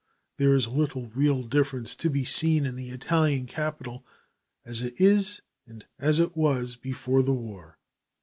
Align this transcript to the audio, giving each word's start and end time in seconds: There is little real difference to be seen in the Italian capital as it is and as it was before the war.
There 0.37 0.55
is 0.55 0.67
little 0.67 1.09
real 1.09 1.43
difference 1.43 1.95
to 1.97 2.09
be 2.09 2.25
seen 2.25 2.65
in 2.65 2.75
the 2.75 2.89
Italian 2.89 3.45
capital 3.45 4.03
as 4.65 4.81
it 4.81 4.99
is 4.99 5.41
and 5.67 5.85
as 5.99 6.19
it 6.19 6.35
was 6.35 6.75
before 6.75 7.21
the 7.21 7.33
war. 7.35 7.77